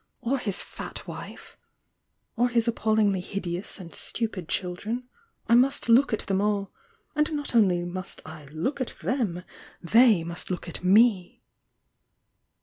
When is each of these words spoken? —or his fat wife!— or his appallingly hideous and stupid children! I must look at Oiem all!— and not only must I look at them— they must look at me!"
—or 0.31 0.39
his 0.39 0.63
fat 0.63 1.07
wife!— 1.07 1.59
or 2.35 2.49
his 2.49 2.67
appallingly 2.67 3.19
hideous 3.19 3.77
and 3.79 3.93
stupid 3.93 4.49
children! 4.49 5.07
I 5.47 5.53
must 5.53 5.89
look 5.89 6.11
at 6.11 6.25
Oiem 6.25 6.41
all!— 6.41 6.73
and 7.15 7.31
not 7.33 7.53
only 7.53 7.85
must 7.85 8.19
I 8.25 8.45
look 8.45 8.81
at 8.81 8.95
them— 9.03 9.43
they 9.95 10.23
must 10.23 10.49
look 10.49 10.67
at 10.67 10.83
me!" 10.83 11.43